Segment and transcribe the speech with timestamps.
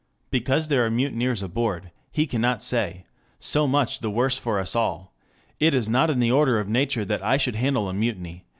[0.31, 3.03] Because there are mutineers aboard, he cannot say:
[3.39, 5.13] so much the worse for us all...
[5.59, 8.45] it is not in the order of nature that I should handle a mutiny...